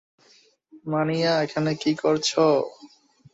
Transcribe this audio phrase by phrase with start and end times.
[0.85, 2.29] মানিয়া, এখানে কী করছ?